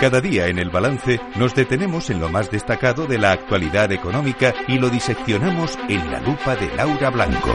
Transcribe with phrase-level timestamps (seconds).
[0.00, 4.52] Cada día en el balance nos detenemos en lo más destacado de la actualidad económica
[4.68, 7.52] y lo diseccionamos en la lupa de Laura Blanco.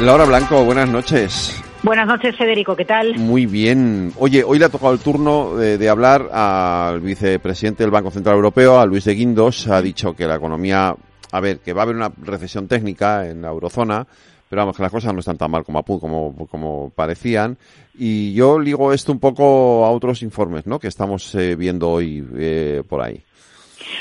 [0.00, 1.62] Laura Blanco, buenas noches.
[1.82, 3.16] Buenas noches, Federico, ¿qué tal?
[3.18, 4.12] Muy bien.
[4.16, 8.80] Oye, hoy le ha tocado el turno de, hablar al vicepresidente del Banco Central Europeo,
[8.80, 9.68] a Luis de Guindos.
[9.68, 10.94] Ha dicho que la economía,
[11.30, 14.06] a ver, que va a haber una recesión técnica en la eurozona,
[14.48, 17.58] pero vamos, que las cosas no están tan mal como, como, como parecían.
[17.98, 20.78] Y yo ligo esto un poco a otros informes, ¿no?
[20.78, 23.22] Que estamos eh, viendo hoy eh, por ahí.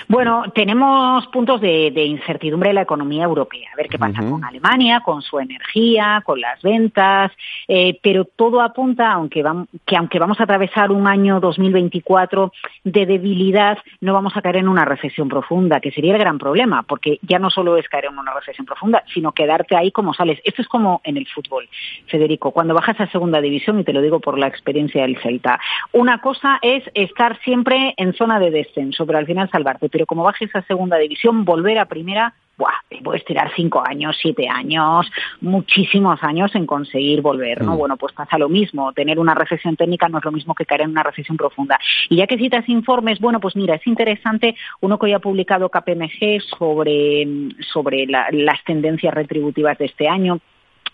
[0.07, 3.69] Bueno, tenemos puntos de, incertidumbre en la economía europea.
[3.73, 7.31] A ver qué pasa con Alemania, con su energía, con las ventas,
[7.67, 9.43] eh, pero todo apunta, aunque
[9.85, 12.51] que aunque vamos a atravesar un año 2024
[12.83, 16.83] de debilidad, no vamos a caer en una recesión profunda, que sería el gran problema,
[16.83, 20.39] porque ya no solo es caer en una recesión profunda, sino quedarte ahí como sales.
[20.43, 21.67] Esto es como en el fútbol,
[22.07, 25.59] Federico, cuando bajas a segunda división, y te lo digo por la experiencia del Celta,
[25.91, 30.23] una cosa es estar siempre en zona de descenso, pero al final salvar pero como
[30.23, 32.71] bajes a segunda división, volver a primera, ¡buah!
[32.89, 35.09] te puedes tirar cinco años, siete años,
[35.41, 37.75] muchísimos años en conseguir volver, ¿no?
[37.75, 37.77] Mm.
[37.77, 40.81] Bueno, pues pasa lo mismo, tener una recesión técnica no es lo mismo que caer
[40.81, 41.79] en una recesión profunda.
[42.09, 45.69] Y ya que citas informes, bueno, pues mira, es interesante uno que hoy ha publicado
[45.69, 47.27] KPMG sobre,
[47.73, 50.39] sobre las tendencias retributivas de este año,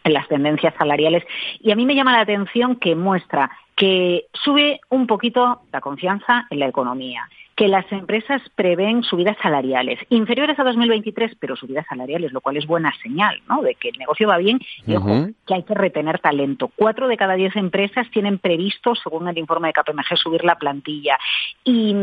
[0.04, 1.24] las tendencias salariales,
[1.62, 6.46] y a mí me llama la atención que muestra que sube un poquito la confianza
[6.50, 7.28] en la economía,
[7.64, 12.67] que las empresas prevén subidas salariales inferiores a 2023, pero subidas salariales, lo cual es
[12.67, 13.61] buena señal, ¿no?
[13.61, 16.70] De que el negocio va bien y ojo, que hay que retener talento.
[16.75, 21.17] Cuatro de cada diez empresas tienen previsto, según el informe de KPMG, subir la plantilla
[21.64, 21.95] y,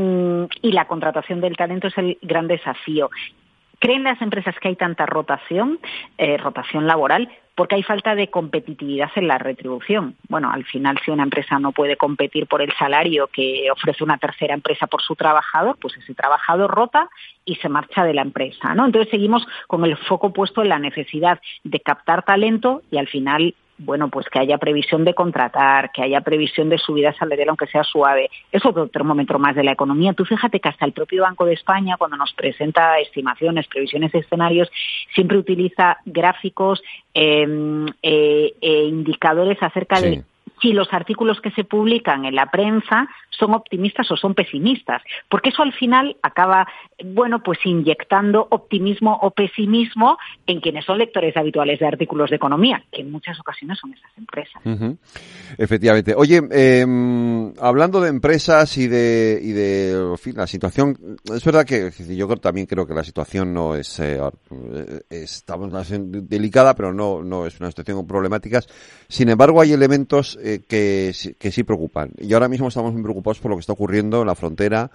[0.62, 3.10] y la contratación del talento es el gran desafío.
[3.80, 5.80] ¿Creen las empresas que hay tanta rotación,
[6.18, 7.28] eh, rotación laboral?
[7.60, 10.16] porque hay falta de competitividad en la retribución.
[10.30, 14.16] Bueno, al final si una empresa no puede competir por el salario que ofrece una
[14.16, 17.10] tercera empresa por su trabajador, pues ese trabajador rota
[17.44, 18.86] y se marcha de la empresa, ¿no?
[18.86, 23.54] Entonces seguimos con el foco puesto en la necesidad de captar talento y al final
[23.82, 27.82] bueno, pues que haya previsión de contratar, que haya previsión de subida salarial, aunque sea
[27.82, 28.30] suave.
[28.52, 30.12] Es otro termómetro más de la economía.
[30.12, 34.70] Tú fíjate que hasta el propio Banco de España, cuando nos presenta estimaciones, previsiones escenarios,
[35.14, 36.82] siempre utiliza gráficos
[37.14, 40.22] em, eh, e indicadores acerca de
[40.60, 45.48] si los artículos que se publican en la prensa son optimistas o son pesimistas, porque
[45.48, 46.66] eso al final acaba,
[47.04, 52.82] bueno, pues inyectando optimismo o pesimismo en quienes son lectores habituales de artículos de economía,
[52.92, 54.62] que en muchas ocasiones son esas empresas.
[55.56, 56.14] Efectivamente.
[56.14, 60.96] Oye, em, hablando de empresas y de, y de la situación,
[61.32, 65.70] es verdad que yo también creo que la situación no es, eh, eh estamos
[66.28, 68.66] delicada, pero no, no es una situación con problemáticas.
[69.08, 72.10] Sin embargo, hay elementos eh, que, que sí preocupan.
[72.18, 74.90] Y ahora mismo estamos muy preocupados por lo que está ocurriendo en la frontera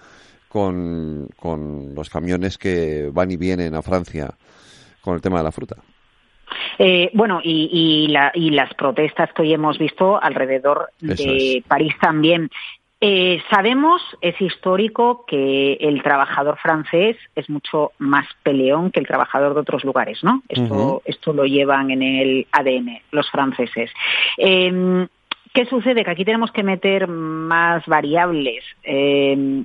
[0.48, 4.34] con, con los camiones que van y vienen a Francia
[5.00, 5.76] con el tema de la fruta.
[6.78, 12.50] Eh, bueno, y, las protestas que hoy hemos visto alrededor de París también.
[12.98, 19.52] Eh, sabemos, es histórico, que el trabajador francés es mucho más peleón que el trabajador
[19.52, 20.42] de otros lugares, ¿no?
[20.48, 23.90] Esto, esto lo llevan en el ADN los franceses.
[24.38, 25.06] Em,
[25.56, 26.04] ¿Qué sucede?
[26.04, 28.62] Que aquí tenemos que meter más variables.
[28.82, 29.64] Eh,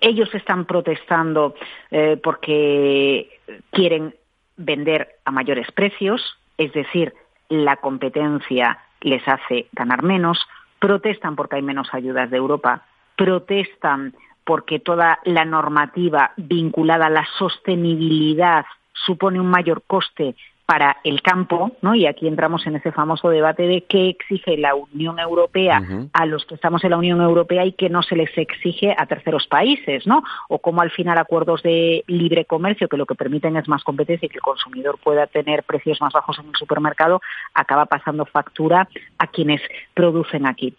[0.00, 1.54] ellos están protestando
[1.90, 3.28] eh, porque
[3.70, 4.14] quieren
[4.56, 6.22] vender a mayores precios,
[6.56, 7.12] es decir,
[7.50, 10.38] la competencia les hace ganar menos,
[10.78, 17.26] protestan porque hay menos ayudas de Europa, protestan porque toda la normativa vinculada a la
[17.36, 20.34] sostenibilidad supone un mayor coste
[20.66, 21.94] para el campo, ¿no?
[21.94, 25.82] Y aquí entramos en ese famoso debate de qué exige la Unión Europea
[26.12, 29.06] a los que estamos en la Unión Europea y qué no se les exige a
[29.06, 30.22] terceros países, ¿no?
[30.48, 34.26] O cómo al final acuerdos de libre comercio que lo que permiten es más competencia
[34.26, 37.20] y que el consumidor pueda tener precios más bajos en el supermercado
[37.52, 38.88] acaba pasando factura
[39.18, 39.60] a quienes
[39.94, 40.74] producen aquí.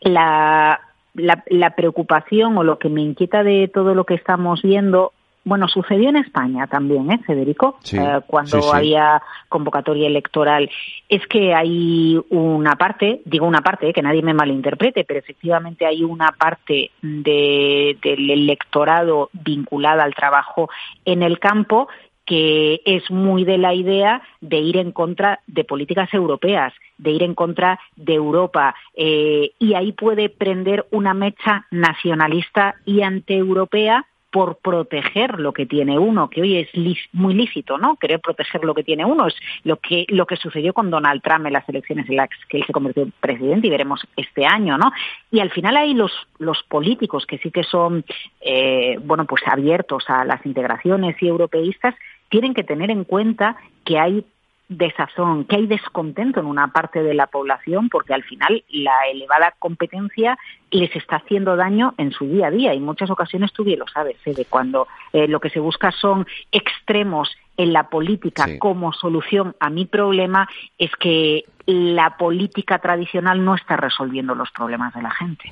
[0.00, 0.80] La
[1.14, 5.12] la, preocupación o lo que me inquieta de todo lo que estamos viendo
[5.44, 7.78] bueno, sucedió en España también, ¿eh, Federico?
[7.92, 10.70] Eh, cuando había convocatoria electoral.
[11.08, 15.86] Es que hay una parte, digo una parte, eh, que nadie me malinterprete, pero efectivamente
[15.86, 20.68] hay una parte del electorado vinculada al trabajo
[21.04, 21.88] en el campo
[22.30, 27.24] que es muy de la idea de ir en contra de políticas europeas, de ir
[27.24, 28.76] en contra de Europa.
[28.94, 35.98] Eh, y ahí puede prender una mecha nacionalista y antieuropea por proteger lo que tiene
[35.98, 36.68] uno, que hoy es
[37.12, 37.96] muy lícito, ¿no?
[37.96, 39.34] Querer proteger lo que tiene uno es
[39.64, 42.64] lo que lo que sucedió con Donald Trump en las elecciones en las que él
[42.66, 44.92] se convirtió en presidente y veremos este año, ¿no?
[45.30, 48.04] Y al final hay los los políticos que sí que son
[48.40, 51.94] eh, bueno pues abiertos a las integraciones y europeístas
[52.28, 54.24] tienen que tener en cuenta que hay
[54.70, 59.52] desazón, que hay descontento en una parte de la población porque al final la elevada
[59.58, 60.38] competencia
[60.70, 62.72] les está haciendo daño en su día a día.
[62.72, 64.32] Y en muchas ocasiones tú bien lo sabes, ¿eh?
[64.32, 69.68] de cuando eh, lo que se busca son extremos en la política como solución a
[69.68, 75.44] mi problema, es que la política tradicional no está resolviendo los problemas de la gente.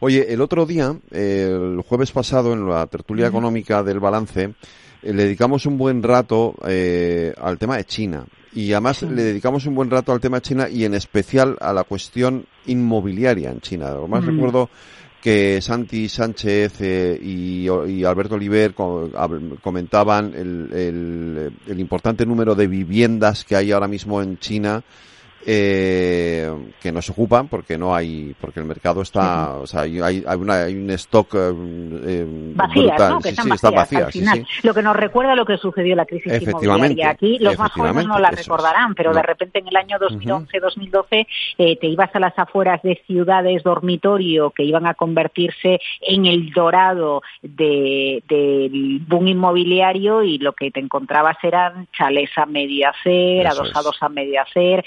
[0.00, 4.54] Oye, el otro día, el jueves pasado, en la tertulia económica del balance, eh,
[5.02, 8.24] le dedicamos un buen rato al tema de China.
[8.54, 11.84] Y además le dedicamos un buen rato al tema China y en especial a la
[11.84, 13.92] cuestión inmobiliaria en China.
[13.92, 14.68] Lo más recuerdo
[15.22, 17.66] que Santi Sánchez eh, y,
[18.04, 24.82] Alberto Oliver comentaban el, el, importante número de viviendas que hay ahora mismo en China
[25.46, 26.50] eh,
[26.80, 30.38] que no se ocupan porque no hay porque el mercado está o sea hay, hay,
[30.38, 31.52] una, hay un stock eh,
[32.06, 33.18] eh brutal.
[33.22, 34.14] Que sí, están vacías,
[34.62, 37.10] lo que nos recuerda lo que sucedió en la crisis inmobiliaria.
[37.10, 41.26] Aquí los más jóvenes no la recordarán pero de repente en el año 2011-2012
[41.58, 46.50] eh, te ibas a las afueras de ciudades dormitorio que iban a convertirse en el
[46.50, 53.46] dorado del de, boom inmobiliario y lo que te encontrabas eran chales a medio hacer
[53.46, 54.84] adosados a medio hacer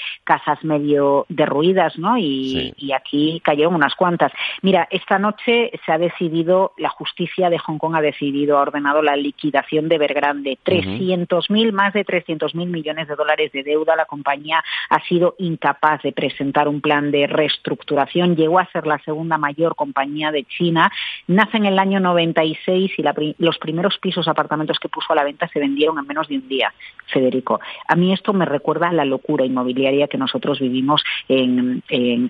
[0.64, 2.18] medio derruidas, ¿no?
[2.18, 4.32] Y, aquí cayeron unas cuantas.
[4.62, 9.02] Mira, esta noche se ha decidido, la justicia de Hong Kong ha decidido, ha ordenado
[9.02, 10.58] la liquidación de Evergrande.
[10.64, 13.96] 300.000, más de 300.000 millones de dólares de deuda.
[13.96, 18.36] La compañía ha sido incapaz de presentar un plan de reestructuración.
[18.36, 20.92] Llegó a ser la segunda mayor compañía de China.
[21.28, 23.04] Nace en el año 96 y
[23.38, 26.48] los primeros pisos, apartamentos que puso a la venta se vendieron en menos de un
[26.48, 26.74] día,
[27.16, 27.62] Federico.
[27.88, 31.82] A mí esto me recuerda a la locura inmobiliaria que nos nosotros vivimos en,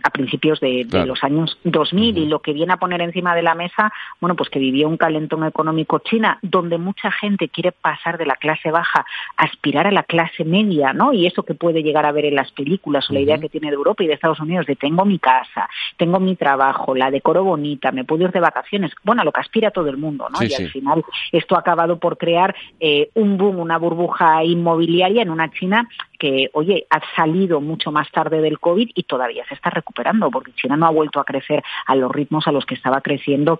[0.03, 3.55] a principios de, los años 2000 y lo que viene a poner encima de la
[3.55, 3.91] mesa,
[4.21, 8.35] bueno, pues que vivía un calentón económico China donde mucha gente quiere pasar de la
[8.35, 9.05] clase baja
[9.37, 11.13] a aspirar a la clase media, ¿no?
[11.13, 13.69] Y eso que puede llegar a ver en las películas o la idea que tiene
[13.69, 15.67] de Europa y de Estados Unidos de tengo mi casa,
[15.97, 19.41] tengo mi trabajo, la decoro bonita, me puedo ir de vacaciones, bueno, a lo que
[19.41, 20.45] aspira todo el mundo, ¿no?
[20.45, 25.29] y al final esto ha acabado por crear eh, un boom, una burbuja inmobiliaria en
[25.29, 25.87] una China
[26.17, 30.53] que, oye, ha salido mucho más tarde del COVID y todavía se está recuperando, porque
[30.53, 33.59] China no ha vuelto a crecer a los ritmos a los que estaba creciendo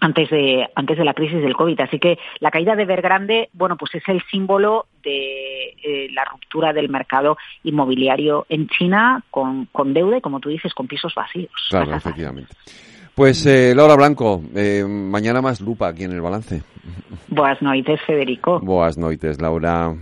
[0.00, 1.80] antes de antes de la crisis del COVID.
[1.80, 6.72] Así que la caída de Vergrande, bueno, pues es el símbolo de eh, la ruptura
[6.72, 11.50] del mercado inmobiliario en China con, con deuda y, como tú dices, con pisos vacíos.
[11.70, 12.52] Claro, efectivamente.
[13.14, 16.62] Pues eh, Laura Blanco, eh, mañana más lupa aquí en el balance.
[17.28, 18.60] Buenas noches, Federico.
[18.60, 19.94] Buenas noches, Laura.